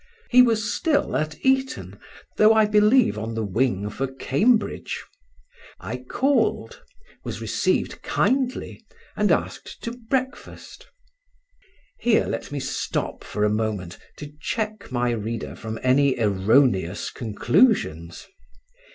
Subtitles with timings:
[0.31, 1.99] He was still at Eton,
[2.37, 4.99] though I believe on the wing for Cambridge.
[5.79, 6.81] I called,
[7.23, 8.83] was received kindly,
[9.15, 10.87] and asked to breakfast.
[11.99, 18.25] Here let me stop for a moment to check my reader from any erroneous conclusions.